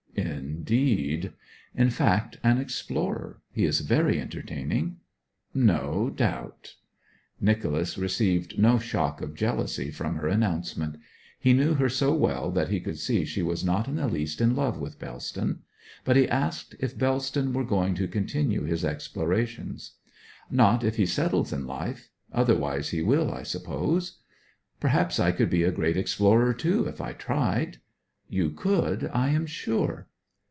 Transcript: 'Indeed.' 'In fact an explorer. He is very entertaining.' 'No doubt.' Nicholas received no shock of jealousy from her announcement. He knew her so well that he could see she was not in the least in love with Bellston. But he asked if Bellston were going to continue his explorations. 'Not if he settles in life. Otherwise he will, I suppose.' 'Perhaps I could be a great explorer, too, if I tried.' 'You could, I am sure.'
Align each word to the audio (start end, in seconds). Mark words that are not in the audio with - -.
'Indeed.' 0.13 1.33
'In 1.75 1.89
fact 1.89 2.37
an 2.43 2.57
explorer. 2.59 3.41
He 3.51 3.65
is 3.65 3.81
very 3.81 4.21
entertaining.' 4.21 4.97
'No 5.53 6.09
doubt.' 6.15 6.75
Nicholas 7.41 7.97
received 7.97 8.57
no 8.57 8.77
shock 8.77 9.21
of 9.21 9.33
jealousy 9.35 9.89
from 9.91 10.15
her 10.15 10.27
announcement. 10.27 10.97
He 11.39 11.51
knew 11.53 11.73
her 11.73 11.89
so 11.89 12.13
well 12.13 12.51
that 12.51 12.69
he 12.69 12.79
could 12.79 12.97
see 12.99 13.25
she 13.25 13.41
was 13.41 13.65
not 13.65 13.87
in 13.87 13.95
the 13.95 14.07
least 14.07 14.39
in 14.39 14.55
love 14.55 14.79
with 14.79 14.99
Bellston. 14.99 15.63
But 16.05 16.15
he 16.15 16.29
asked 16.29 16.75
if 16.79 16.97
Bellston 16.97 17.51
were 17.51 17.65
going 17.65 17.95
to 17.95 18.07
continue 18.07 18.63
his 18.63 18.85
explorations. 18.85 19.93
'Not 20.49 20.83
if 20.83 20.95
he 20.95 21.05
settles 21.05 21.51
in 21.51 21.65
life. 21.65 22.09
Otherwise 22.31 22.89
he 22.89 23.01
will, 23.01 23.31
I 23.33 23.43
suppose.' 23.43 24.19
'Perhaps 24.79 25.19
I 25.19 25.31
could 25.31 25.49
be 25.49 25.63
a 25.63 25.71
great 25.71 25.97
explorer, 25.97 26.53
too, 26.53 26.85
if 26.85 27.01
I 27.01 27.11
tried.' 27.13 27.79
'You 28.29 28.51
could, 28.51 29.09
I 29.13 29.29
am 29.29 29.45
sure.' 29.45 30.07